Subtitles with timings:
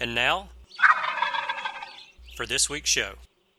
[0.00, 0.48] And now,
[2.36, 3.14] for this week's show.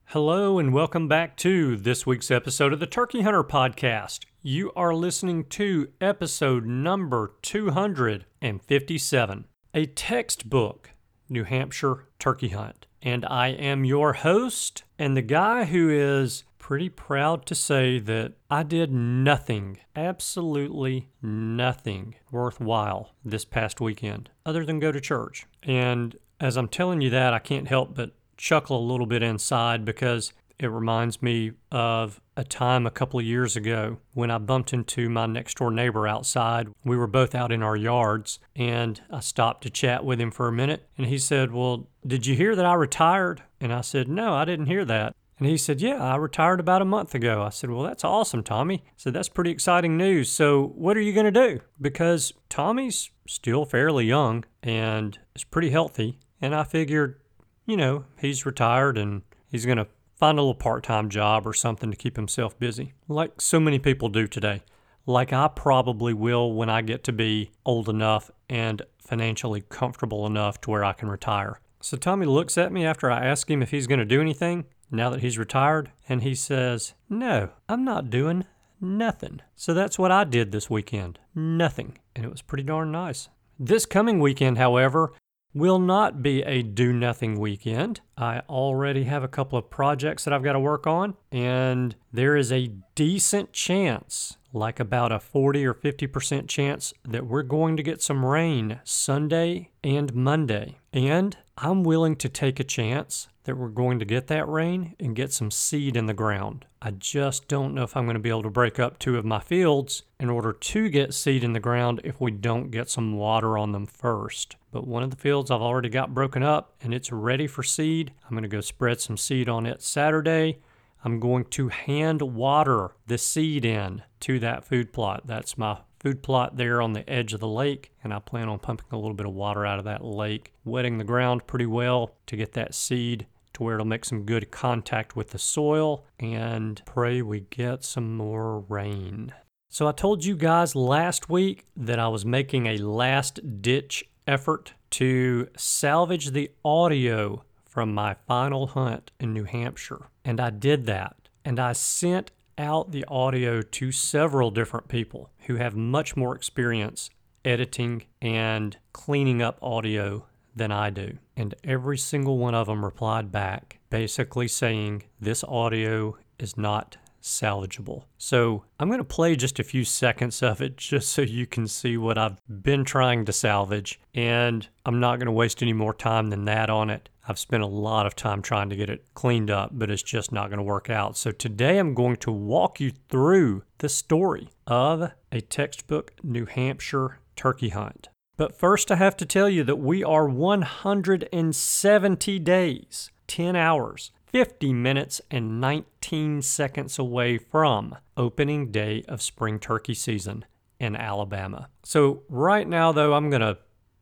[0.05, 4.25] Hello, and welcome back to this week's episode of the Turkey Hunter Podcast.
[4.41, 10.91] You are listening to episode number 257, a textbook
[11.27, 12.85] New Hampshire turkey hunt.
[13.01, 18.33] And I am your host and the guy who is pretty proud to say that
[18.49, 25.47] I did nothing, absolutely nothing worthwhile this past weekend other than go to church.
[25.63, 29.83] And as I'm telling you that, I can't help but chuckle a little bit inside
[29.83, 34.73] because it reminds me of a time a couple of years ago when I bumped
[34.73, 36.67] into my next door neighbor outside.
[36.83, 40.49] We were both out in our yards and I stopped to chat with him for
[40.49, 40.87] a minute.
[40.97, 43.41] And he said, Well, did you hear that I retired?
[43.61, 45.15] And I said, No, I didn't hear that.
[45.39, 47.41] And he said, Yeah, I retired about a month ago.
[47.41, 48.83] I said, Well, that's awesome, Tommy.
[48.85, 50.29] I said, That's pretty exciting news.
[50.29, 51.61] So, what are you going to do?
[51.81, 56.19] Because Tommy's still fairly young and is pretty healthy.
[56.41, 57.21] And I figured,
[57.65, 59.87] you know, he's retired and he's going to
[60.17, 63.79] find a little part time job or something to keep himself busy, like so many
[63.79, 64.61] people do today.
[65.05, 70.59] Like I probably will when I get to be old enough and financially comfortable enough
[70.61, 71.61] to where I can retire.
[71.81, 74.65] So Tommy looks at me after I ask him if he's going to do anything
[74.91, 78.45] now that he's retired, and he says, No, I'm not doing
[78.81, 79.41] nothing.
[79.55, 81.97] So that's what I did this weekend nothing.
[82.15, 83.29] And it was pretty darn nice.
[83.57, 85.13] This coming weekend, however,
[85.53, 88.01] will not be a do nothing weekend.
[88.17, 92.35] I already have a couple of projects that I've got to work on, and there
[92.35, 97.83] is a decent chance, like about a 40 or 50% chance, that we're going to
[97.83, 100.77] get some rain Sunday and Monday.
[100.93, 105.15] And I'm willing to take a chance that we're going to get that rain and
[105.15, 106.65] get some seed in the ground.
[106.83, 109.25] I just don't know if I'm going to be able to break up two of
[109.25, 113.17] my fields in order to get seed in the ground if we don't get some
[113.17, 114.55] water on them first.
[114.71, 118.11] But one of the fields I've already got broken up and it's ready for seed.
[118.23, 120.59] I'm going to go spread some seed on it Saturday.
[121.03, 125.25] I'm going to hand water the seed in to that food plot.
[125.25, 128.59] That's my food plot there on the edge of the lake, and I plan on
[128.59, 132.11] pumping a little bit of water out of that lake, wetting the ground pretty well
[132.27, 133.25] to get that seed
[133.59, 138.15] to where it'll make some good contact with the soil and pray we get some
[138.15, 139.33] more rain.
[139.69, 144.73] So, I told you guys last week that I was making a last ditch effort
[144.91, 150.07] to salvage the audio from my final hunt in New Hampshire.
[150.25, 151.15] And I did that.
[151.45, 157.11] And I sent out the audio to several different people who have much more experience
[157.45, 160.25] editing and cleaning up audio
[160.55, 161.17] than I do.
[161.35, 168.03] And every single one of them replied back, basically saying, This audio is not salvageable.
[168.17, 171.67] So I'm going to play just a few seconds of it just so you can
[171.67, 173.99] see what I've been trying to salvage.
[174.13, 177.09] And I'm not going to waste any more time than that on it.
[177.27, 180.31] I've spent a lot of time trying to get it cleaned up, but it's just
[180.31, 181.15] not going to work out.
[181.15, 187.19] So today I'm going to walk you through the story of a textbook New Hampshire
[187.35, 188.09] turkey hunt.
[188.39, 194.71] But first, I have to tell you that we are 170 days, 10 hours, 50
[194.71, 200.45] minutes, and 19 seconds away from opening day of spring turkey season
[200.79, 201.67] in Alabama.
[201.83, 203.57] So, right now, though, I'm going to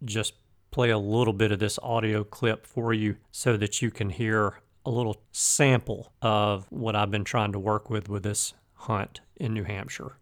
[0.05, 0.35] just
[0.69, 4.59] play a little bit of this audio clip for you so that you can hear
[4.85, 9.55] a little sample of what I've been trying to work with with this hunt in
[9.55, 10.17] New Hampshire.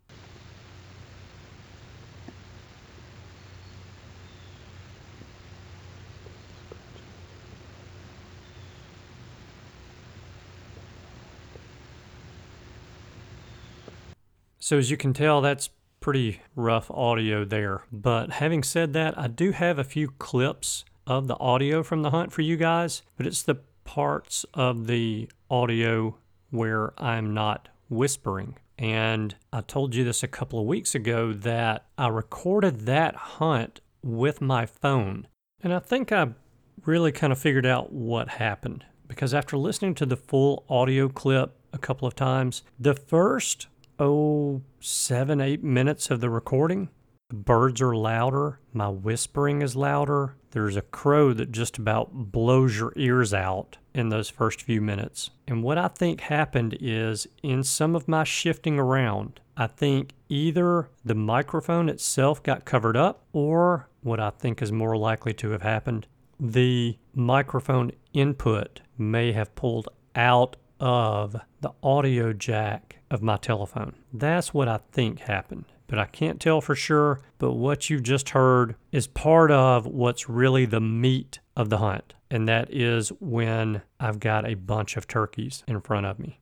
[14.66, 15.70] So as you can tell, that's
[16.00, 17.84] pretty rough audio there.
[17.92, 22.10] But having said that, I do have a few clips of the audio from the
[22.10, 26.18] hunt for you guys, but it's the parts of the audio
[26.50, 28.58] where I'm not whispering.
[28.80, 33.82] And I told you this a couple of weeks ago that I recorded that hunt
[34.02, 35.28] with my phone.
[35.62, 36.30] And I think I
[36.86, 41.56] really kind of figured out what happened because after listening to the full audio clip
[41.72, 43.68] a couple of times, the first,
[44.00, 46.90] oh, seven, eight minutes of the recording,
[47.30, 50.36] the birds are louder, my whispering is louder.
[50.52, 55.32] There's a crow that just about blows your ears out in those first few minutes.
[55.48, 60.90] And what I think happened is in some of my shifting around, I think either
[61.04, 65.64] the microphone itself got covered up, or what I think is more likely to have
[65.64, 66.08] happened,
[66.40, 73.96] the microphone input may have pulled out of the audio jack of my telephone.
[74.14, 77.22] That's what I think happened but I can't tell for sure.
[77.38, 82.14] But what you've just heard is part of what's really the meat of the hunt,
[82.30, 86.40] and that is when I've got a bunch of turkeys in front of me.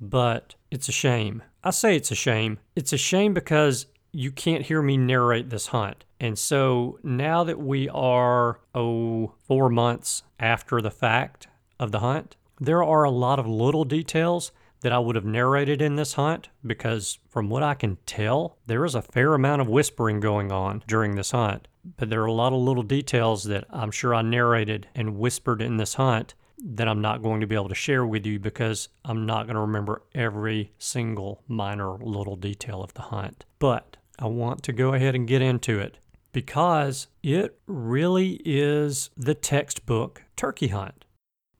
[0.00, 1.42] But it's a shame.
[1.62, 2.58] I say it's a shame.
[2.74, 6.04] It's a shame because you can't hear me narrate this hunt.
[6.20, 11.46] And so now that we are, oh, four months after the fact
[11.80, 14.52] of the hunt, there are a lot of little details
[14.82, 18.84] that I would have narrated in this hunt because, from what I can tell, there
[18.84, 21.66] is a fair amount of whispering going on during this hunt.
[21.96, 25.62] But there are a lot of little details that I'm sure I narrated and whispered
[25.62, 26.34] in this hunt
[26.64, 29.54] that I'm not going to be able to share with you because I'm not going
[29.54, 33.44] to remember every single minor little detail of the hunt.
[33.58, 35.98] But I want to go ahead and get into it
[36.32, 41.04] because it really is the textbook turkey hunt.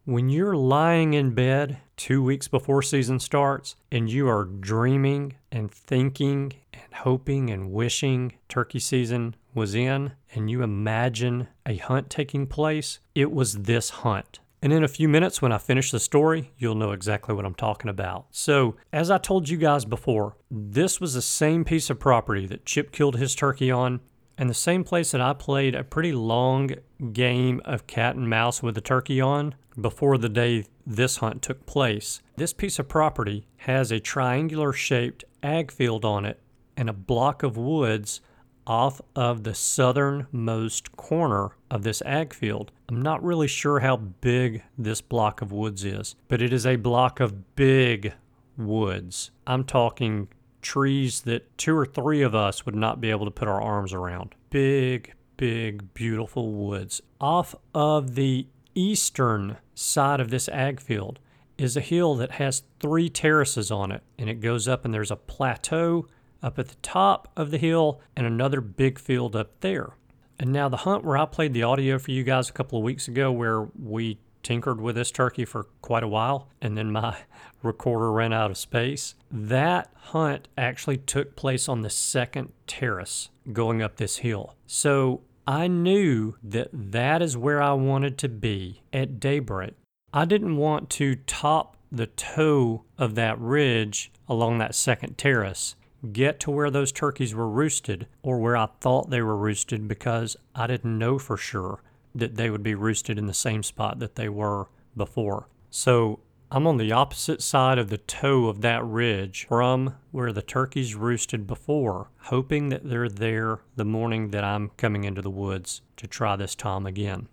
[0.04, 5.70] When you're lying in bed two weeks before season starts and you are dreaming and
[5.70, 12.48] thinking and hoping and wishing turkey season was in and you imagine a hunt taking
[12.48, 14.40] place, it was this hunt.
[14.60, 17.54] And in a few minutes, when I finish the story, you'll know exactly what I'm
[17.54, 18.26] talking about.
[18.32, 22.66] So, as I told you guys before, this was the same piece of property that
[22.66, 24.00] Chip killed his turkey on,
[24.38, 26.70] and the same place that I played a pretty long
[27.12, 31.66] game of cat and mouse with the turkey on before the day this hunt took
[31.66, 32.20] place.
[32.36, 36.40] This piece of property has a triangular shaped ag field on it
[36.76, 38.20] and a block of woods
[38.66, 42.70] off of the southernmost corner of this ag field.
[42.88, 46.76] I'm not really sure how big this block of woods is, but it is a
[46.76, 48.14] block of big
[48.56, 49.30] woods.
[49.46, 50.28] I'm talking
[50.62, 53.92] trees that two or three of us would not be able to put our arms
[53.92, 54.34] around.
[54.50, 57.02] Big, big, beautiful woods.
[57.20, 61.18] Off of the eastern side of this ag field
[61.58, 65.10] is a hill that has three terraces on it, and it goes up, and there's
[65.10, 66.06] a plateau
[66.42, 69.96] up at the top of the hill and another big field up there.
[70.38, 72.84] And now, the hunt where I played the audio for you guys a couple of
[72.84, 77.16] weeks ago, where we tinkered with this turkey for quite a while, and then my
[77.62, 79.14] recorder ran out of space.
[79.30, 84.56] That hunt actually took place on the second terrace going up this hill.
[84.66, 89.74] So I knew that that is where I wanted to be at daybreak.
[90.12, 95.76] I didn't want to top the toe of that ridge along that second terrace,
[96.12, 100.36] get to where those turkeys were roosted or where I thought they were roosted because
[100.54, 101.82] I didn't know for sure
[102.14, 105.48] that they would be roosted in the same spot that they were before.
[105.70, 110.42] So I'm on the opposite side of the toe of that ridge from where the
[110.42, 115.80] turkeys roosted before, hoping that they're there the morning that I'm coming into the woods
[115.96, 117.28] to try this tom again.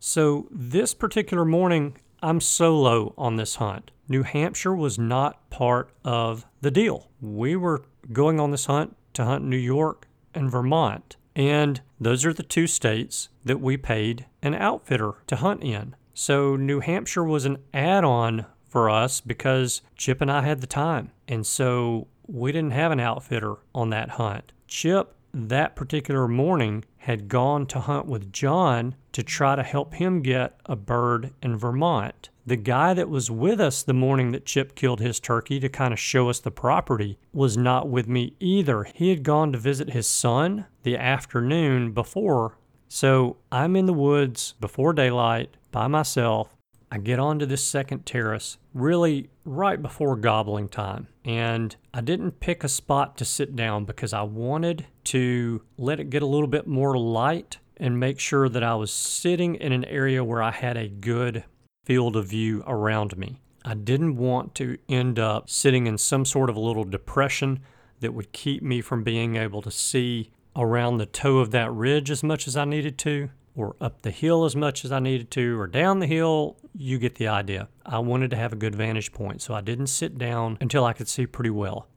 [0.00, 3.92] So, this particular morning, I'm solo on this hunt.
[4.08, 7.10] New Hampshire was not part of the deal.
[7.20, 12.32] We were going on this hunt to hunt New York and Vermont, and those are
[12.32, 15.96] the two states that we paid an outfitter to hunt in.
[16.14, 20.66] So, New Hampshire was an add on for us because Chip and I had the
[20.66, 21.12] time.
[21.28, 24.52] And so we didn't have an outfitter on that hunt.
[24.66, 30.22] Chip, that particular morning, had gone to hunt with John to try to help him
[30.22, 32.30] get a bird in Vermont.
[32.46, 35.92] The guy that was with us the morning that Chip killed his turkey to kind
[35.92, 38.84] of show us the property was not with me either.
[38.94, 42.58] He had gone to visit his son the afternoon before.
[42.86, 46.54] So I'm in the woods before daylight by myself
[46.94, 51.08] I get onto this second terrace really right before gobbling time.
[51.24, 56.08] And I didn't pick a spot to sit down because I wanted to let it
[56.08, 59.84] get a little bit more light and make sure that I was sitting in an
[59.86, 61.42] area where I had a good
[61.84, 63.40] field of view around me.
[63.64, 67.60] I didn't want to end up sitting in some sort of a little depression
[68.00, 72.10] that would keep me from being able to see around the toe of that ridge
[72.10, 73.30] as much as I needed to.
[73.56, 76.56] or up the hill as much as I needed to or down the hill.
[76.76, 77.68] You get the idea.
[77.86, 80.92] I wanted to have a good vantage point, so I didn't sit down until I
[80.92, 81.88] could see pretty well.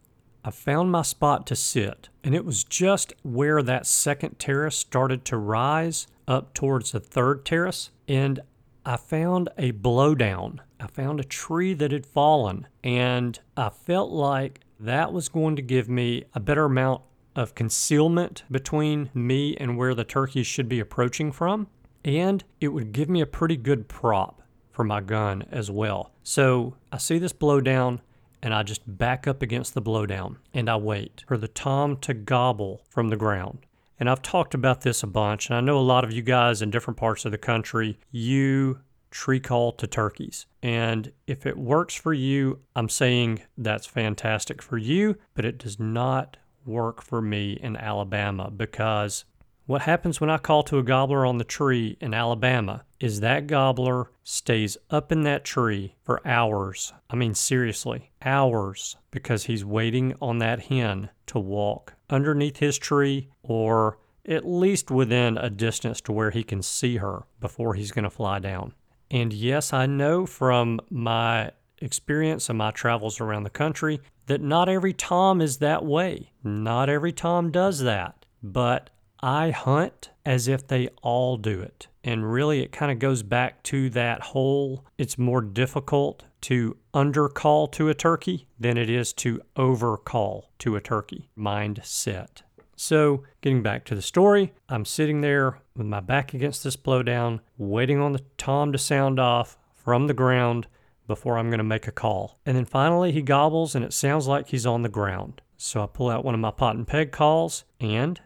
[0.44, 5.26] I found my spot to sit, and it was just where that second terrace started
[5.26, 7.90] to rise up towards the third terrace.
[8.08, 8.40] And
[8.88, 10.60] I found a blowdown.
[10.80, 15.62] I found a tree that had fallen, and I felt like that was going to
[15.62, 17.02] give me a better amount
[17.36, 21.68] of concealment between me and where the turkeys should be approaching from.
[22.06, 24.42] And it would give me a pretty good prop
[24.72, 26.14] for my gun as well.
[26.24, 28.00] So I see this blowdown
[28.42, 32.14] and I just back up against the blowdown and I wait for the tom to
[32.14, 33.66] gobble from the ground.
[34.00, 36.62] And I've talked about this a bunch, and I know a lot of you guys
[36.62, 40.46] in different parts of the country, you tree call to turkeys.
[40.62, 45.80] And if it works for you, I'm saying that's fantastic for you, but it does
[45.80, 49.26] not work for me in Alabama because
[49.68, 53.48] what happens when I call to a gobbler on the tree in Alabama is that
[53.48, 56.94] gobbler stays up in that tree for hours.
[57.10, 63.28] I mean, seriously, hours because he's waiting on that hen to walk underneath his tree
[63.44, 68.04] or at least within a distance to where he can see her before he's going
[68.04, 68.74] to fly down.
[69.12, 74.70] And yes, I know from my experience and my travels around the country that not
[74.70, 76.32] every Tom is that way.
[76.42, 78.26] Not every Tom does that.
[78.42, 78.90] But
[79.22, 81.88] I hunt as if they all do it.
[82.04, 87.72] And really, it kind of goes back to that whole it's more difficult to undercall
[87.74, 92.42] to a turkey than it is to overcall to a turkey mindset.
[92.76, 97.40] So, getting back to the story, I'm sitting there with my back against this blowdown,
[97.58, 100.68] waiting on the tom to sound off from the ground
[101.08, 102.38] before I'm going to make a call.
[102.46, 105.42] And then finally, he gobbles and it sounds like he's on the ground.
[105.58, 108.22] So I pull out one of my pot and peg calls and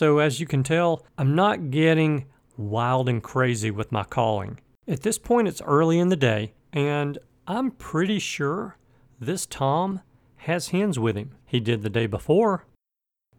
[0.00, 2.24] So, as you can tell, I'm not getting
[2.56, 4.58] wild and crazy with my calling.
[4.88, 8.78] At this point, it's early in the day, and I'm pretty sure
[9.20, 10.00] this Tom
[10.36, 11.32] has hens with him.
[11.44, 12.64] He did the day before.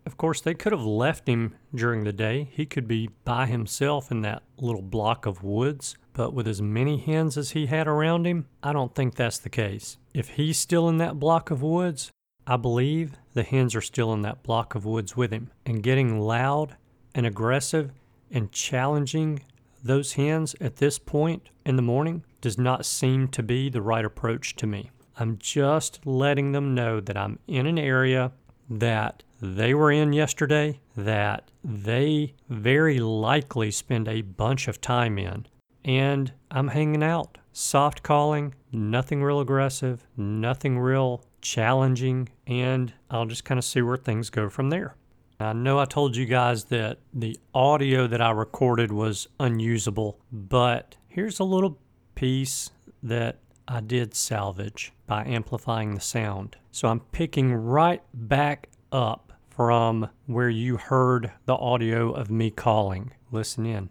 [0.06, 2.52] Of course, they could have left him during the day.
[2.52, 7.00] He could be by himself in that little block of woods, but with as many
[7.00, 9.98] hens as he had around him, I don't think that's the case.
[10.14, 12.12] If he's still in that block of woods,
[12.46, 16.20] I believe the hens are still in that block of woods with him, and getting
[16.20, 16.76] loud
[17.16, 17.92] and aggressive
[18.30, 19.42] and challenging
[19.84, 24.06] those hens at this point in the morning does not seem to be the right
[24.06, 24.92] approach to me.
[25.18, 28.32] I'm just letting them know that I'm in an area
[28.70, 35.46] that they were in yesterday, that they very likely spend a bunch of time in,
[35.84, 43.46] and I'm hanging out, soft calling, nothing real aggressive, nothing real challenging, and I'll just
[43.46, 44.96] kind of see where things go from there.
[45.40, 50.98] I know I told you guys that the audio that I recorded was unusable, but
[51.08, 51.80] here's a little
[52.14, 52.70] piece
[53.02, 56.58] that I did salvage by amplifying the sound.
[56.72, 63.14] So I'm picking right back up from where you heard the audio of me calling.
[63.32, 63.90] Listen in.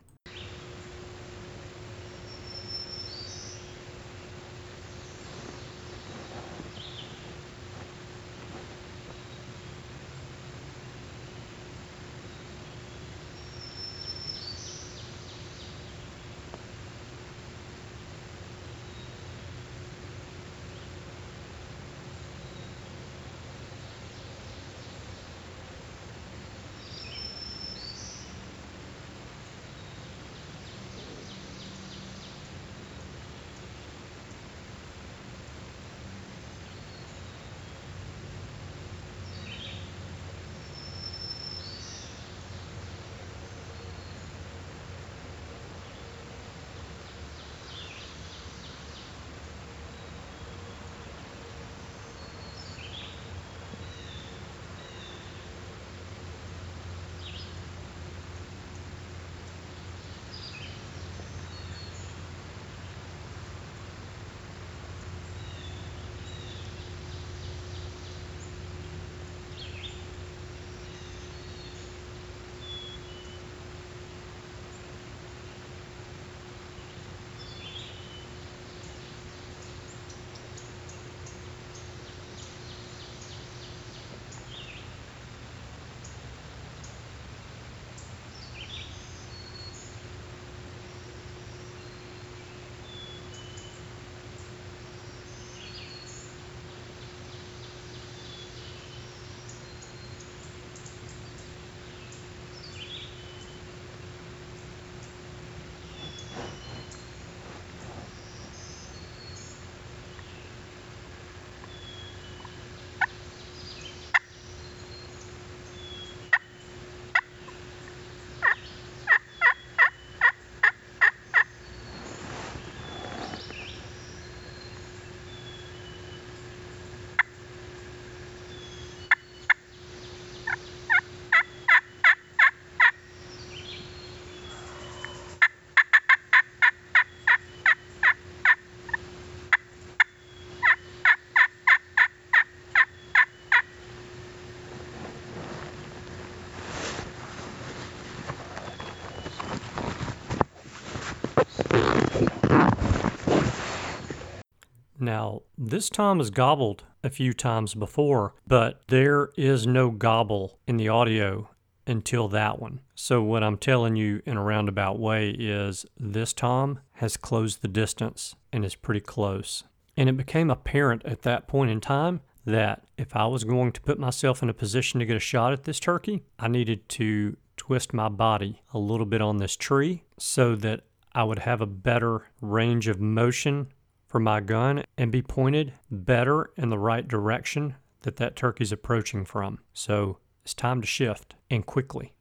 [155.00, 160.76] Now, this Tom has gobbled a few times before, but there is no gobble in
[160.76, 161.48] the audio
[161.86, 162.80] until that one.
[162.94, 167.68] So, what I'm telling you in a roundabout way is this Tom has closed the
[167.68, 169.64] distance and is pretty close.
[169.96, 173.80] And it became apparent at that point in time that if I was going to
[173.80, 177.36] put myself in a position to get a shot at this turkey, I needed to
[177.56, 180.80] twist my body a little bit on this tree so that
[181.14, 183.68] I would have a better range of motion
[184.10, 189.24] for my gun and be pointed better in the right direction that that turkey's approaching
[189.24, 189.60] from.
[189.72, 192.12] So it's time to shift and quickly.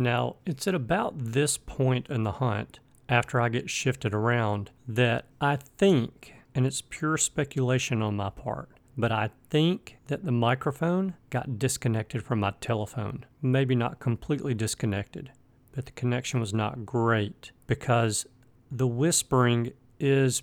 [0.00, 5.24] Now, it's at about this point in the hunt, after I get shifted around, that
[5.40, 11.14] I think, and it's pure speculation on my part, but I think that the microphone
[11.30, 13.24] got disconnected from my telephone.
[13.40, 15.32] Maybe not completely disconnected,
[15.72, 18.26] but the connection was not great because
[18.70, 20.42] the whispering is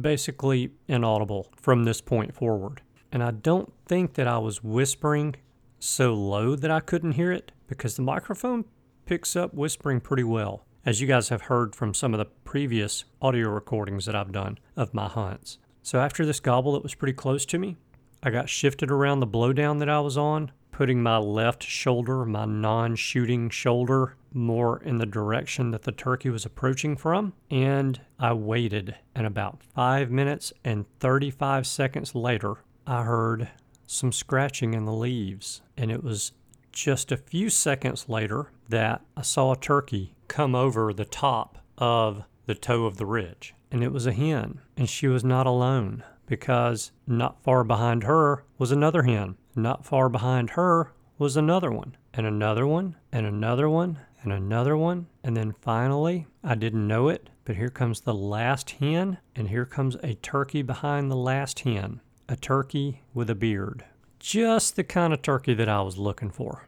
[0.00, 2.80] basically inaudible from this point forward.
[3.12, 5.36] And I don't think that I was whispering
[5.78, 8.64] so low that I couldn't hear it because the microphone
[9.08, 13.06] picks up whispering pretty well, as you guys have heard from some of the previous
[13.22, 15.56] audio recordings that I've done of my hunts.
[15.82, 17.78] So after this gobble that was pretty close to me,
[18.22, 22.44] I got shifted around the blowdown that I was on, putting my left shoulder, my
[22.44, 27.32] non shooting shoulder, more in the direction that the turkey was approaching from.
[27.50, 28.94] And I waited.
[29.14, 33.48] And about five minutes and 35 seconds later, I heard
[33.86, 35.62] some scratching in the leaves.
[35.78, 36.32] And it was
[36.78, 42.24] just a few seconds later that I saw a turkey come over the top of
[42.46, 43.54] the toe of the ridge.
[43.70, 44.60] And it was a hen.
[44.76, 49.36] And she was not alone because not far behind her was another hen.
[49.56, 54.76] Not far behind her was another one, and another one, and another one, and another
[54.76, 55.08] one.
[55.24, 59.66] And then finally, I didn't know it, but here comes the last hen, and here
[59.66, 62.00] comes a turkey behind the last hen.
[62.28, 63.84] A turkey with a beard.
[64.20, 66.67] Just the kind of turkey that I was looking for.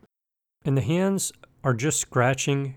[0.64, 1.32] And the hens
[1.64, 2.76] are just scratching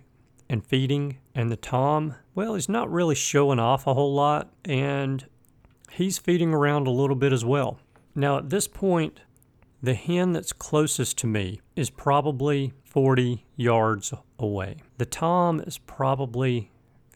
[0.50, 5.26] and feeding, and the Tom, well, he's not really showing off a whole lot, and
[5.92, 7.80] he's feeding around a little bit as well.
[8.16, 9.22] Now, at this point,
[9.82, 14.78] the hen that's closest to me is probably 40 yards away.
[14.98, 16.72] The Tom is probably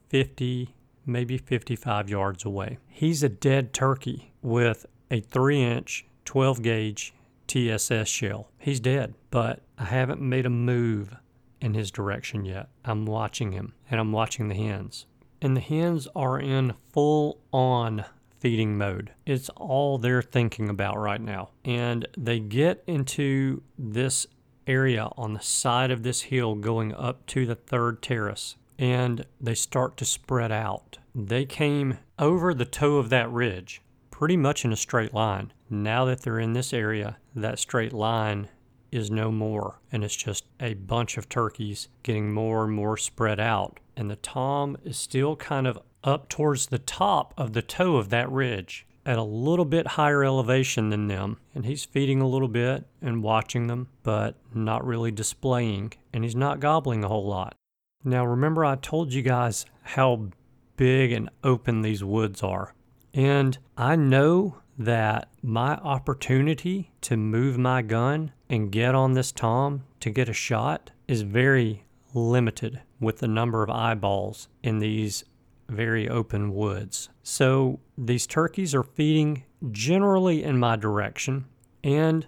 [0.10, 0.76] 50,
[1.06, 2.78] maybe 55 yards away.
[2.88, 7.14] He's a dead turkey with a 3 inch 12 gauge
[7.48, 8.50] TSS shell.
[8.58, 11.16] He's dead, but I haven't made a move
[11.62, 12.70] in his direction yet.
[12.86, 15.06] I'm watching him and I'm watching the hens.
[15.42, 18.06] And the hens are in full on
[18.40, 19.12] feeding mode.
[19.26, 21.50] It's all they're thinking about right now.
[21.64, 24.28] And they get into this
[24.66, 29.56] area on the side of this hill going up to the third terrace and they
[29.56, 31.00] start to spread out.
[31.16, 35.54] They came over the toe of that ridge pretty much in a straight line.
[35.70, 38.50] Now that they're in this area, that straight line
[38.92, 43.40] is no more, and it's just a bunch of turkeys getting more and more spread
[43.40, 43.80] out.
[43.96, 48.10] And the tom is still kind of up towards the top of the toe of
[48.10, 51.38] that ridge at a little bit higher elevation than them.
[51.56, 55.94] And he's feeding a little bit and watching them, but not really displaying.
[56.14, 57.56] And he's not gobbling a whole lot.
[58.04, 60.30] Now, remember, I told you guys how
[60.76, 62.74] big and open these woods are.
[63.14, 69.84] And I know that my opportunity to move my gun and get on this tom
[70.00, 75.24] to get a shot is very limited with the number of eyeballs in these
[75.70, 77.10] very open woods.
[77.24, 81.46] So these turkeys are feeding generally in my direction,
[81.84, 82.26] and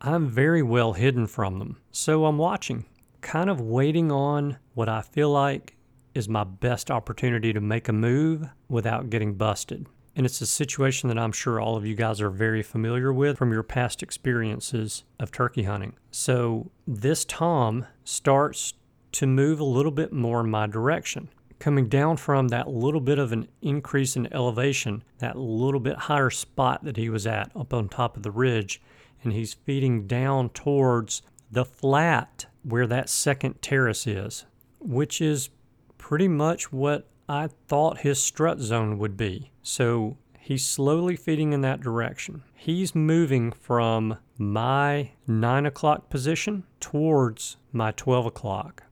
[0.00, 1.78] I'm very well hidden from them.
[1.90, 2.84] So I'm watching,
[3.20, 5.76] kind of waiting on what I feel like
[6.14, 9.86] is my best opportunity to make a move without getting busted.
[10.14, 13.38] And it's a situation that I'm sure all of you guys are very familiar with
[13.38, 15.94] from your past experiences of turkey hunting.
[16.10, 18.74] So this Tom starts
[19.12, 21.28] to move a little bit more in my direction.
[21.58, 26.30] Coming down from that little bit of an increase in elevation, that little bit higher
[26.30, 28.82] spot that he was at up on top of the ridge,
[29.22, 34.44] and he's feeding down towards the flat where that second terrace is,
[34.80, 35.50] which is
[35.98, 39.52] pretty much what I thought his strut zone would be.
[39.62, 42.42] So he's slowly feeding in that direction.
[42.54, 48.82] He's moving from my 9 o'clock position towards my 12 o'clock.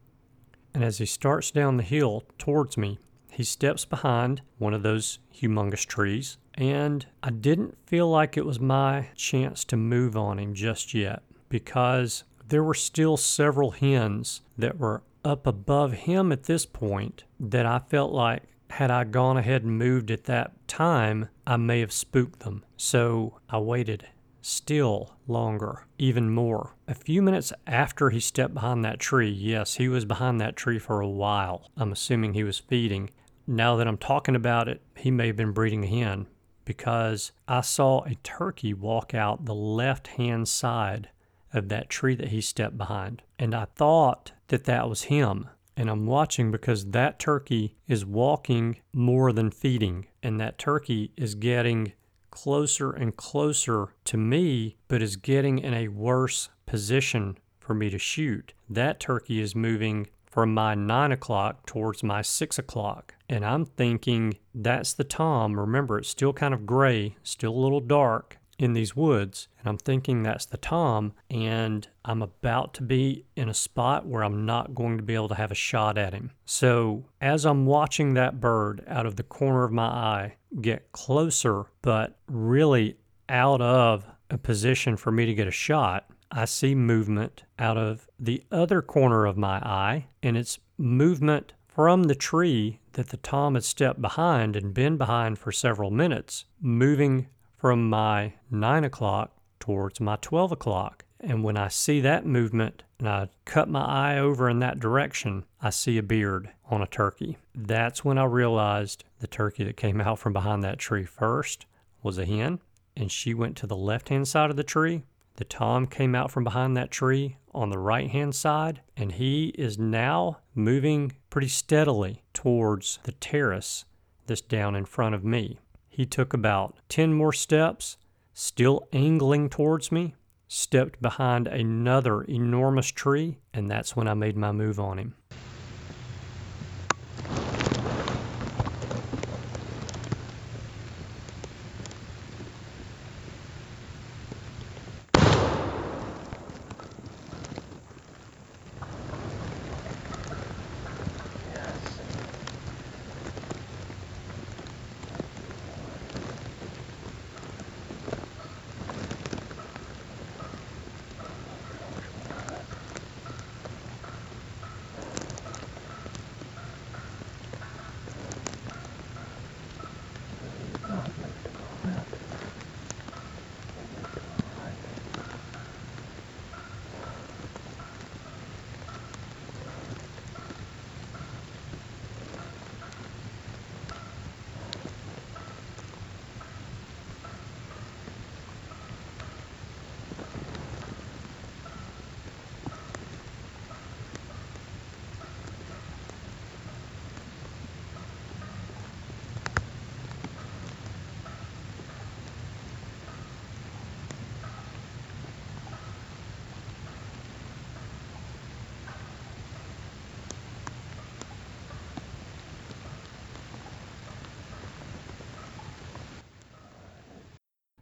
[0.72, 2.98] And as he starts down the hill towards me,
[3.30, 6.38] he steps behind one of those humongous trees.
[6.54, 11.22] And I didn't feel like it was my chance to move on him just yet
[11.50, 17.66] because there were still several hens that were up above him at this point that
[17.66, 21.92] I felt like had I gone ahead and moved at that time, I may have
[21.92, 22.64] spooked them.
[22.76, 24.06] So I waited
[24.42, 26.74] still longer, even more.
[26.88, 30.78] A few minutes after he stepped behind that tree, yes, he was behind that tree
[30.78, 31.70] for a while.
[31.76, 33.10] I'm assuming he was feeding.
[33.46, 36.26] Now that I'm talking about it, he may have been breeding a hen
[36.64, 41.08] because I saw a turkey walk out the left hand side
[41.52, 43.22] of that tree that he stepped behind.
[43.38, 45.48] And I thought that that was him.
[45.76, 50.06] And I'm watching because that turkey is walking more than feeding.
[50.22, 51.92] And that turkey is getting
[52.30, 57.98] closer and closer to me, but is getting in a worse position for me to
[57.98, 58.52] shoot.
[58.68, 63.14] That turkey is moving from my nine o'clock towards my six o'clock.
[63.28, 65.58] And I'm thinking that's the Tom.
[65.58, 69.48] Remember, it's still kind of gray, still a little dark in these woods.
[69.58, 71.14] And I'm thinking that's the Tom.
[71.30, 75.28] And I'm about to be in a spot where I'm not going to be able
[75.28, 76.32] to have a shot at him.
[76.44, 81.64] So as I'm watching that bird out of the corner of my eye get closer,
[81.80, 82.96] but really
[83.30, 88.08] out of a position for me to get a shot, I see movement out of
[88.18, 93.54] the other corner of my eye, and it's movement from the tree that the tom
[93.54, 97.26] had stepped behind and been behind for several minutes, moving
[97.60, 101.04] from my 9 o'clock towards my 12 o'clock.
[101.20, 105.44] And when I see that movement and I cut my eye over in that direction,
[105.60, 107.36] I see a beard on a turkey.
[107.54, 111.66] That's when I realized the turkey that came out from behind that tree first
[112.02, 112.60] was a hen,
[112.96, 115.02] and she went to the left hand side of the tree
[115.40, 119.54] the Tom came out from behind that tree on the right hand side, and he
[119.56, 123.86] is now moving pretty steadily towards the terrace
[124.26, 125.58] that's down in front of me.
[125.90, 127.98] He took about 10 more steps,
[128.32, 130.14] still angling towards me,
[130.48, 135.14] stepped behind another enormous tree, and that's when I made my move on him.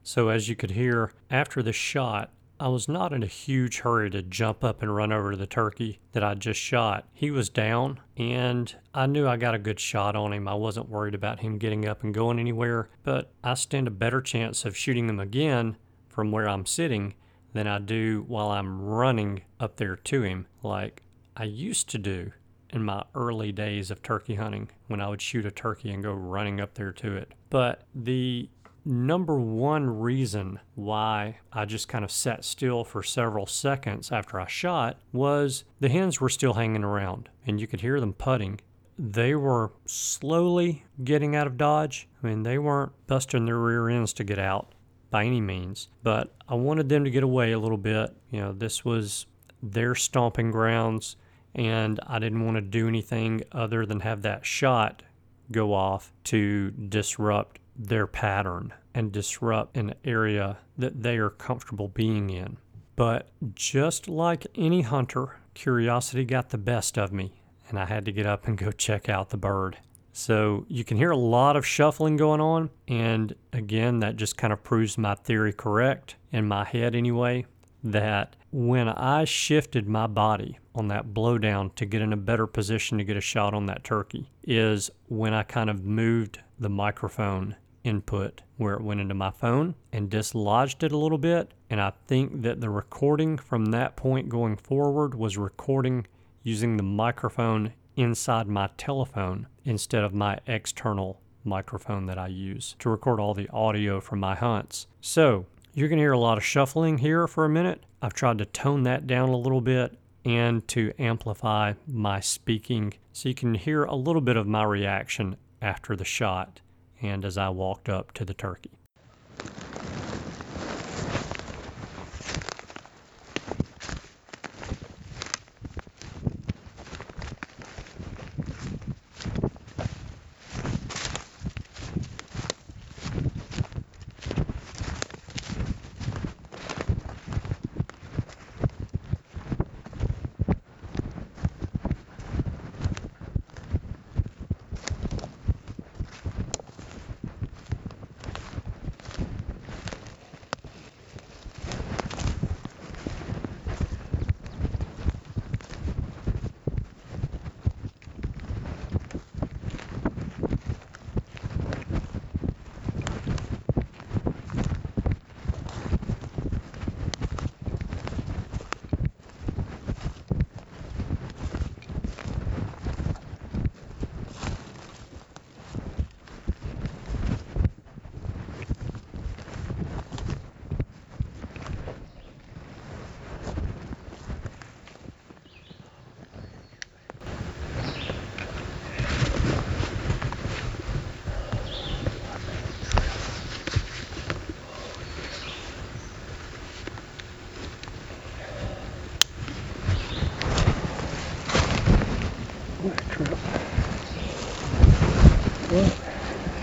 [0.08, 4.08] So, as you could hear, after the shot, I was not in a huge hurry
[4.08, 7.06] to jump up and run over to the turkey that I just shot.
[7.12, 10.48] He was down, and I knew I got a good shot on him.
[10.48, 14.22] I wasn't worried about him getting up and going anywhere, but I stand a better
[14.22, 15.76] chance of shooting him again
[16.08, 17.12] from where I'm sitting
[17.52, 21.02] than I do while I'm running up there to him, like
[21.36, 22.32] I used to do
[22.70, 26.12] in my early days of turkey hunting when I would shoot a turkey and go
[26.12, 27.32] running up there to it.
[27.50, 28.48] But the
[28.88, 34.46] number one reason why I just kind of sat still for several seconds after I
[34.46, 38.60] shot was the hens were still hanging around and you could hear them putting.
[38.98, 42.08] They were slowly getting out of Dodge.
[42.22, 44.74] I mean, they weren't busting their rear ends to get out
[45.10, 48.16] by any means, but I wanted them to get away a little bit.
[48.30, 49.26] You know, this was
[49.62, 51.16] their stomping grounds,
[51.54, 55.02] and I didn't want to do anything other than have that shot
[55.50, 62.28] go off to disrupt their pattern and disrupt an area that they are comfortable being
[62.28, 62.56] in.
[62.96, 68.12] But just like any hunter, curiosity got the best of me, and I had to
[68.12, 69.78] get up and go check out the bird.
[70.12, 74.52] So you can hear a lot of shuffling going on, and again, that just kind
[74.52, 77.46] of proves my theory correct in my head anyway.
[77.82, 82.98] that when I shifted my body on that blowdown to get in a better position
[82.98, 87.56] to get a shot on that turkey, is when I kind of moved the microphone
[87.88, 91.52] input where it went into my phone and dislodged it a little bit.
[91.70, 96.06] And I think that the recording from that point going forward was recording
[96.42, 102.90] using the microphone inside my telephone instead of my external microphone that I use to
[102.90, 104.86] record all the audio from my hunts.
[105.00, 107.82] So you're going to hear a lot of shuffling here for a minute.
[108.02, 113.28] I've tried to tone that down a little bit and to amplify my speaking so
[113.28, 116.60] you can hear a little bit of my reaction after the shot
[117.02, 118.70] and as I walked up to the turkey.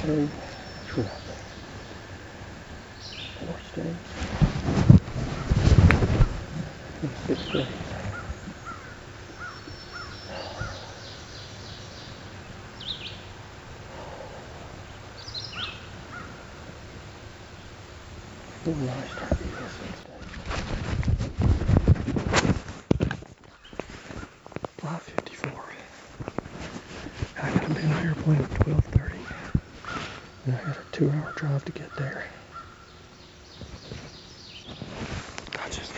[0.06, 0.30] Very
[0.88, 1.08] trip.
[3.40, 4.14] Four states.
[7.04, 7.68] In sixth grade.
[18.66, 18.76] Five
[25.04, 25.64] fifty four.
[27.44, 29.20] I got an airplane at twelve thirty.
[30.46, 32.26] And I had a two hour drive to get there.
[35.64, 35.94] I just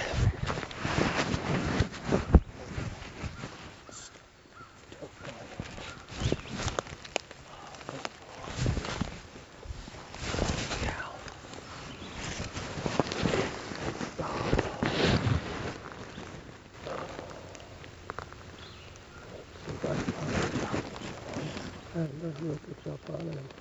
[21.97, 23.51] I don't know if it's up on it.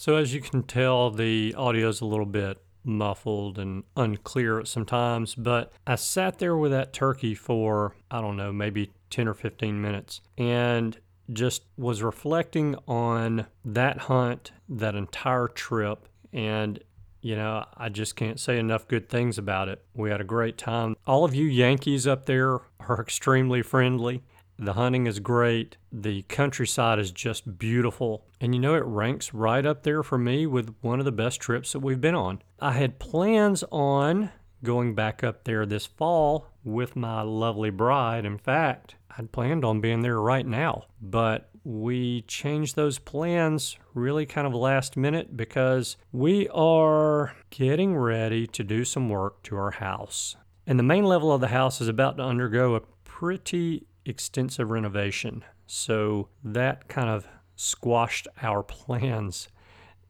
[0.00, 4.66] So, as you can tell, the audio is a little bit muffled and unclear at
[4.66, 4.86] some
[5.36, 9.78] but I sat there with that turkey for, I don't know, maybe 10 or 15
[9.78, 10.98] minutes and
[11.34, 16.82] just was reflecting on that hunt, that entire trip, and
[17.20, 19.84] you know, I just can't say enough good things about it.
[19.92, 20.96] We had a great time.
[21.06, 24.22] All of you Yankees up there are extremely friendly.
[24.62, 25.78] The hunting is great.
[25.90, 28.26] The countryside is just beautiful.
[28.42, 31.40] And you know, it ranks right up there for me with one of the best
[31.40, 32.42] trips that we've been on.
[32.60, 34.30] I had plans on
[34.62, 38.26] going back up there this fall with my lovely bride.
[38.26, 44.26] In fact, I'd planned on being there right now, but we changed those plans really
[44.26, 49.70] kind of last minute because we are getting ready to do some work to our
[49.70, 50.36] house.
[50.66, 55.44] And the main level of the house is about to undergo a pretty extensive renovation.
[55.66, 59.48] So that kind of squashed our plans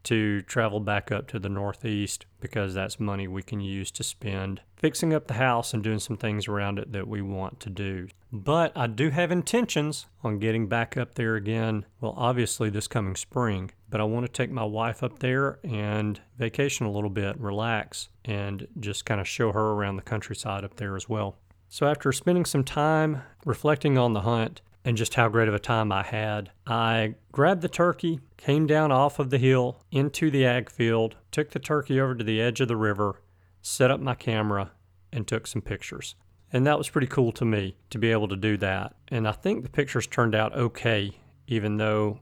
[0.03, 4.61] to travel back up to the Northeast because that's money we can use to spend
[4.75, 8.07] fixing up the house and doing some things around it that we want to do.
[8.31, 13.15] But I do have intentions on getting back up there again, well, obviously this coming
[13.15, 17.39] spring, but I want to take my wife up there and vacation a little bit,
[17.39, 21.37] relax, and just kind of show her around the countryside up there as well.
[21.73, 25.59] So, after spending some time reflecting on the hunt and just how great of a
[25.59, 30.45] time I had, I grabbed the turkey, came down off of the hill into the
[30.45, 33.21] ag field, took the turkey over to the edge of the river,
[33.61, 34.73] set up my camera,
[35.13, 36.15] and took some pictures.
[36.51, 38.93] And that was pretty cool to me to be able to do that.
[39.07, 42.19] And I think the pictures turned out okay, even though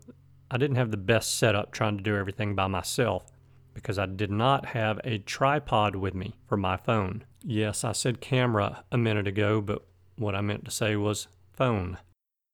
[0.51, 3.31] I didn't have the best setup trying to do everything by myself
[3.73, 7.23] because I did not have a tripod with me for my phone.
[7.43, 9.85] Yes, I said camera a minute ago, but
[10.17, 11.97] what I meant to say was phone.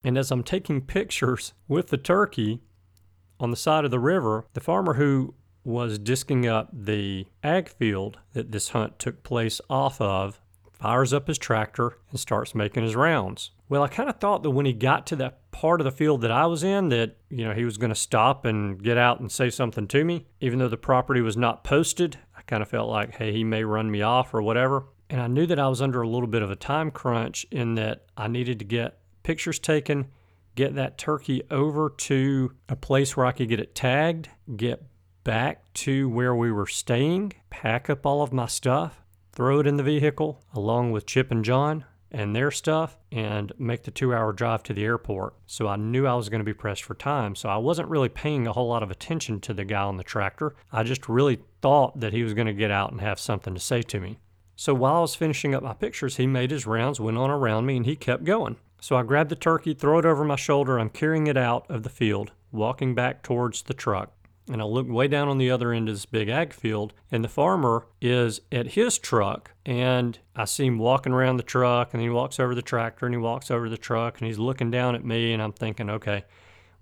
[0.04, 2.62] And as I'm taking pictures with the turkey
[3.40, 8.20] on the side of the river, the farmer who was disking up the ag field
[8.34, 10.40] that this hunt took place off of
[10.72, 13.52] fires up his tractor and starts making his rounds.
[13.68, 16.22] Well, I kind of thought that when he got to that part of the field
[16.22, 19.20] that I was in that, you know, he was going to stop and get out
[19.20, 22.20] and say something to me, even though the property was not posted.
[22.48, 24.86] Kind of felt like, hey, he may run me off or whatever.
[25.10, 27.76] And I knew that I was under a little bit of a time crunch in
[27.76, 30.08] that I needed to get pictures taken,
[30.56, 34.84] get that turkey over to a place where I could get it tagged, get
[35.24, 39.78] back to where we were staying, pack up all of my stuff, throw it in
[39.78, 44.32] the vehicle along with Chip and John and their stuff and make the two hour
[44.32, 45.36] drive to the airport.
[45.46, 47.36] So I knew I was going to be pressed for time.
[47.36, 50.04] So I wasn't really paying a whole lot of attention to the guy on the
[50.04, 50.56] tractor.
[50.72, 53.60] I just really thought that he was going to get out and have something to
[53.60, 54.20] say to me.
[54.56, 57.66] So while I was finishing up my pictures, he made his rounds, went on around
[57.66, 58.56] me, and he kept going.
[58.80, 60.80] So I grabbed the turkey, throw it over my shoulder.
[60.80, 64.14] I'm carrying it out of the field, walking back towards the truck.
[64.48, 67.24] And I look way down on the other end of this big ag field, and
[67.24, 69.52] the farmer is at his truck.
[69.66, 73.16] And I see him walking around the truck, and he walks over the tractor, and
[73.16, 75.34] he walks over the truck, and he's looking down at me.
[75.34, 76.26] And I'm thinking, okay,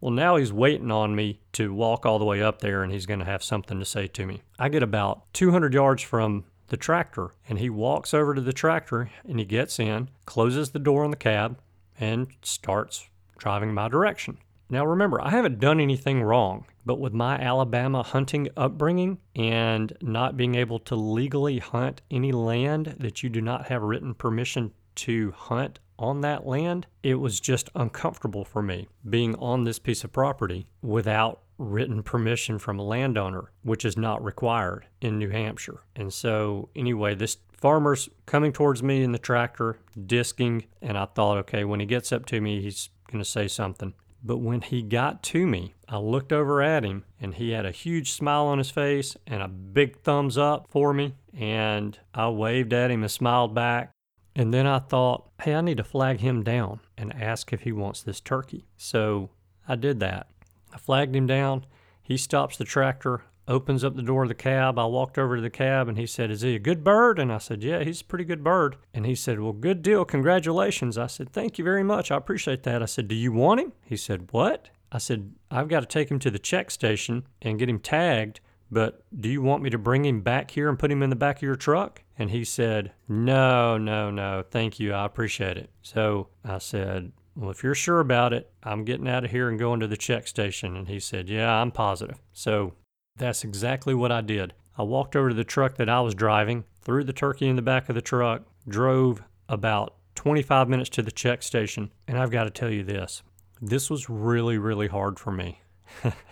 [0.01, 3.05] well, now he's waiting on me to walk all the way up there, and he's
[3.05, 4.41] going to have something to say to me.
[4.59, 9.09] I get about 200 yards from the tractor, and he walks over to the tractor,
[9.25, 11.57] and he gets in, closes the door on the cab,
[11.97, 14.39] and starts driving my direction.
[14.69, 20.37] Now, remember, I haven't done anything wrong, but with my Alabama hunting upbringing and not
[20.37, 25.31] being able to legally hunt any land that you do not have written permission to
[25.31, 30.11] hunt on that land, it was just uncomfortable for me being on this piece of
[30.11, 35.81] property without written permission from a landowner, which is not required in New Hampshire.
[35.95, 41.37] And so, anyway, this farmer's coming towards me in the tractor, disking, and I thought,
[41.39, 43.93] okay, when he gets up to me, he's going to say something.
[44.23, 47.71] But when he got to me, I looked over at him and he had a
[47.71, 51.15] huge smile on his face and a big thumbs up for me.
[51.37, 53.91] And I waved at him and smiled back.
[54.35, 57.71] And then I thought, hey, I need to flag him down and ask if he
[57.71, 58.65] wants this turkey.
[58.77, 59.29] So
[59.67, 60.27] I did that.
[60.73, 61.65] I flagged him down.
[62.01, 64.79] He stops the tractor opens up the door of the cab.
[64.79, 67.19] I walked over to the cab and he said, Is he a good bird?
[67.19, 68.77] And I said, Yeah, he's a pretty good bird.
[68.93, 70.05] And he said, Well, good deal.
[70.05, 70.97] Congratulations.
[70.97, 72.11] I said, Thank you very much.
[72.11, 72.81] I appreciate that.
[72.81, 73.73] I said, Do you want him?
[73.83, 74.69] He said, What?
[74.91, 78.41] I said, I've got to take him to the check station and get him tagged,
[78.69, 81.15] but do you want me to bring him back here and put him in the
[81.15, 82.03] back of your truck?
[82.17, 84.43] And he said, No, no, no.
[84.49, 84.93] Thank you.
[84.93, 85.69] I appreciate it.
[85.81, 89.57] So I said, well, if you're sure about it, I'm getting out of here and
[89.57, 90.75] going to the check station.
[90.75, 92.19] And he said, Yeah, I'm positive.
[92.31, 92.73] So
[93.17, 94.53] that's exactly what I did.
[94.77, 97.61] I walked over to the truck that I was driving, threw the turkey in the
[97.61, 102.45] back of the truck, drove about 25 minutes to the check station, and I've got
[102.45, 103.21] to tell you this
[103.61, 105.61] this was really, really hard for me.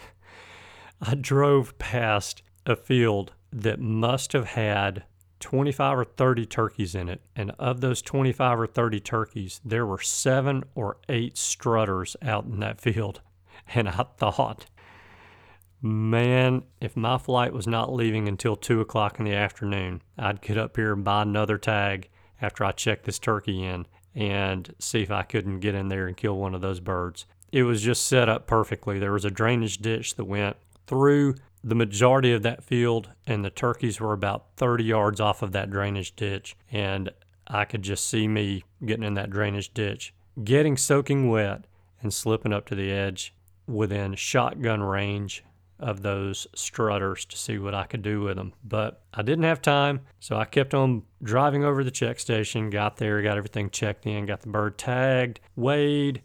[1.02, 5.04] I drove past a field that must have had
[5.40, 7.22] 25 or 30 turkeys in it.
[7.36, 12.60] And of those 25 or 30 turkeys, there were seven or eight strutters out in
[12.60, 13.22] that field.
[13.74, 14.66] And I thought,
[15.84, 20.58] Man, if my flight was not leaving until 2 o'clock in the afternoon, I'd get
[20.58, 22.10] up here and buy another tag
[22.40, 26.16] after I checked this turkey in and see if I couldn't get in there and
[26.16, 27.26] kill one of those birds.
[27.52, 29.00] It was just set up perfectly.
[29.00, 30.56] There was a drainage ditch that went
[30.86, 35.52] through the majority of that field, and the turkeys were about 30 yards off of
[35.54, 36.56] that drainage ditch.
[36.72, 37.10] And
[37.48, 40.14] I could just see me getting in that drainage ditch,
[40.44, 41.66] getting soaking wet,
[42.02, 43.34] and slipping up to the edge
[43.68, 45.44] within shotgun range
[45.82, 48.54] of those strutters to see what I could do with them.
[48.64, 52.70] But I didn't have time, so I kept on driving over to the check station,
[52.70, 56.22] got there, got everything checked in, got the bird tagged, weighed,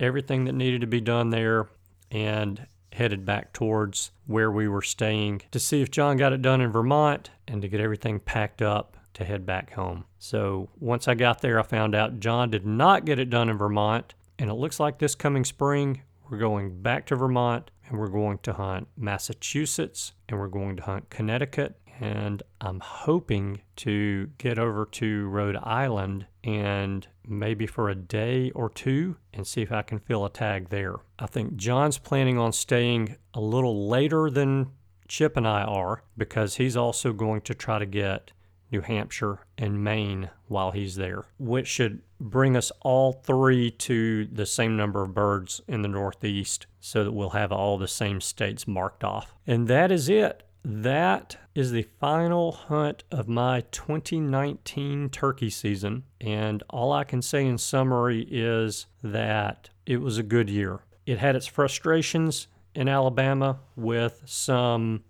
[0.00, 1.68] everything that needed to be done there,
[2.10, 6.60] and headed back towards where we were staying to see if John got it done
[6.60, 10.04] in Vermont and to get everything packed up to head back home.
[10.18, 13.58] So once I got there, I found out John did not get it done in
[13.58, 14.14] Vermont.
[14.38, 18.38] And it looks like this coming spring, we're going back to Vermont and we're going
[18.38, 24.86] to hunt Massachusetts and we're going to hunt Connecticut and I'm hoping to get over
[24.92, 29.98] to Rhode Island and maybe for a day or two and see if I can
[29.98, 30.96] fill a tag there.
[31.18, 34.70] I think John's planning on staying a little later than
[35.06, 38.32] Chip and I are because he's also going to try to get
[38.72, 44.46] New Hampshire and Maine while he's there, which should bring us all three to the
[44.46, 48.66] same number of birds in the Northeast so that we'll have all the same states
[48.66, 49.34] marked off.
[49.46, 50.42] And that is it.
[50.64, 56.02] That is the final hunt of my 2019 turkey season.
[56.20, 60.80] And all I can say in summary is that it was a good year.
[61.06, 65.04] It had its frustrations in Alabama with some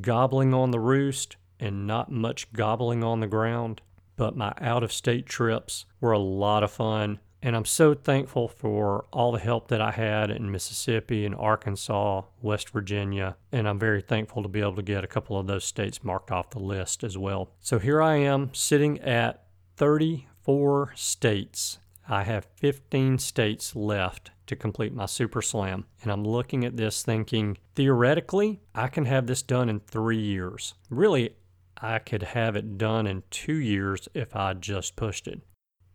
[0.00, 3.82] gobbling on the roost and not much gobbling on the ground.
[4.16, 7.20] But my out of state trips were a lot of fun.
[7.44, 12.22] And I'm so thankful for all the help that I had in Mississippi and Arkansas,
[12.40, 15.66] West Virginia, and I'm very thankful to be able to get a couple of those
[15.66, 17.50] states marked off the list as well.
[17.60, 19.44] So here I am sitting at
[19.76, 21.80] 34 states.
[22.08, 27.02] I have 15 states left to complete my Super Slam, and I'm looking at this
[27.02, 30.72] thinking theoretically, I can have this done in three years.
[30.88, 31.36] Really,
[31.76, 35.42] I could have it done in two years if I just pushed it.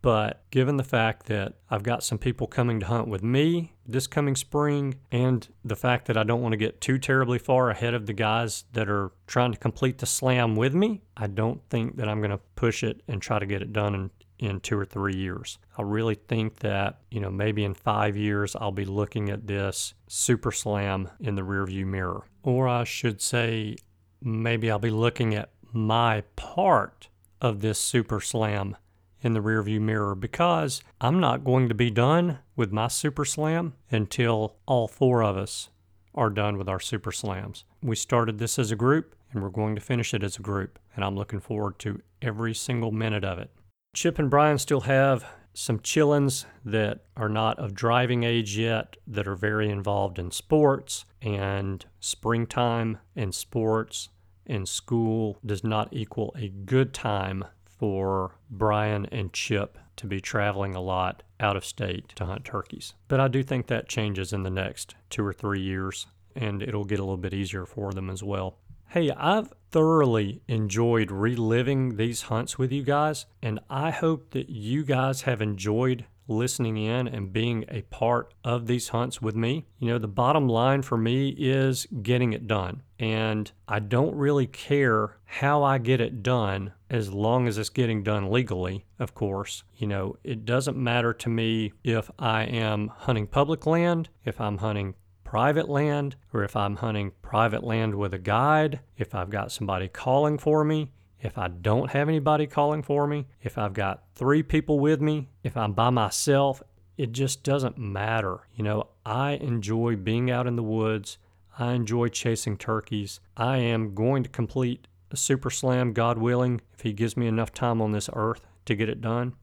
[0.01, 4.07] But given the fact that I've got some people coming to hunt with me this
[4.07, 7.93] coming spring, and the fact that I don't want to get too terribly far ahead
[7.93, 11.97] of the guys that are trying to complete the slam with me, I don't think
[11.97, 14.77] that I'm going to push it and try to get it done in, in two
[14.77, 15.57] or three years.
[15.77, 19.95] I really think that, you know, maybe in five years I'll be looking at this
[20.07, 22.25] super slam in the rearview mirror.
[22.43, 23.75] Or I should say,
[24.21, 27.09] maybe I'll be looking at my part
[27.41, 28.75] of this super slam
[29.21, 33.73] in the rearview mirror because I'm not going to be done with my super slam
[33.91, 35.69] until all four of us
[36.15, 37.65] are done with our super slams.
[37.81, 40.79] We started this as a group and we're going to finish it as a group,
[40.95, 43.51] and I'm looking forward to every single minute of it.
[43.93, 49.27] Chip and Brian still have some chillins that are not of driving age yet that
[49.27, 54.09] are very involved in sports and springtime and sports
[54.45, 57.43] and school does not equal a good time
[57.79, 62.93] for Brian and Chip to be traveling a lot out of state to hunt turkeys.
[63.07, 66.85] But I do think that changes in the next two or three years, and it'll
[66.85, 68.57] get a little bit easier for them as well.
[68.89, 74.83] Hey, I've thoroughly enjoyed reliving these hunts with you guys, and I hope that you
[74.83, 79.67] guys have enjoyed listening in and being a part of these hunts with me.
[79.79, 82.83] You know, the bottom line for me is getting it done.
[82.99, 88.03] And I don't really care how I get it done as long as it's getting
[88.03, 89.63] done legally, of course.
[89.77, 94.57] You know, it doesn't matter to me if I am hunting public land, if I'm
[94.57, 99.51] hunting private land, or if I'm hunting private land with a guide, if I've got
[99.51, 100.91] somebody calling for me,
[101.21, 105.29] if I don't have anybody calling for me, if I've got three people with me,
[105.43, 106.63] if I'm by myself,
[106.97, 108.47] it just doesn't matter.
[108.55, 111.17] You know, I enjoy being out in the woods.
[111.57, 113.19] I enjoy chasing turkeys.
[113.35, 117.53] I am going to complete a super slam, God willing, if He gives me enough
[117.53, 119.33] time on this earth to get it done.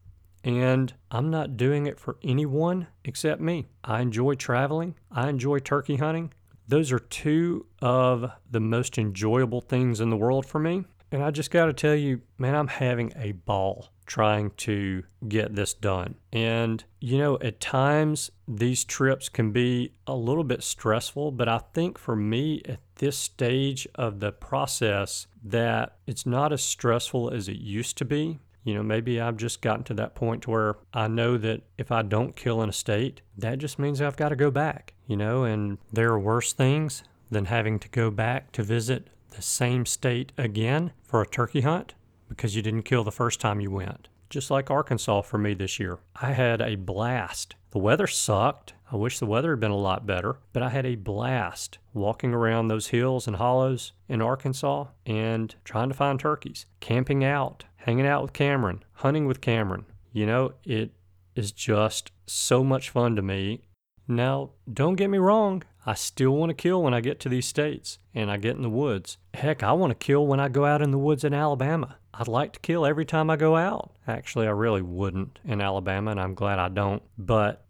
[0.45, 3.67] And I'm not doing it for anyone except me.
[3.83, 4.95] I enjoy traveling.
[5.11, 6.33] I enjoy turkey hunting.
[6.69, 10.85] Those are two of the most enjoyable things in the world for me.
[11.17, 15.55] And I just got to tell you, man, I'm having a ball trying to get
[15.55, 16.17] this done.
[16.31, 21.63] And, you know, at times these trips can be a little bit stressful, but I
[21.73, 27.49] think for me at this stage of the process, that it's not as stressful as
[27.49, 28.39] it used to be.
[28.65, 32.03] You know, maybe I've just gotten to that point where I know that if I
[32.03, 35.45] don't kill in a state, that just means I've got to go back, you know,
[35.45, 40.33] and there are worse things than having to go back to visit the same state
[40.37, 41.95] again for a turkey hunt
[42.29, 44.09] because you didn't kill the first time you went.
[44.29, 45.99] Just like Arkansas for me this year.
[46.21, 47.55] I had a blast.
[47.71, 48.75] The weather sucked.
[48.91, 52.35] I wish the weather had been a lot better, but I had a blast walking
[52.35, 58.07] around those hills and hollows in Arkansas and trying to find turkeys, camping out, hanging
[58.07, 59.87] out with Cameron, hunting with Cameron.
[60.13, 60.93] You know, it
[61.35, 63.63] is just so much fun to me.
[64.09, 67.47] Now, don't get me wrong, I still want to kill when I get to these
[67.47, 69.19] states and I get in the woods.
[69.35, 71.99] Heck, I want to kill when I go out in the woods in Alabama.
[72.13, 73.93] I'd like to kill every time I go out.
[74.09, 77.05] Actually, I really wouldn't in Alabama, and I'm glad I don't.
[77.17, 77.65] But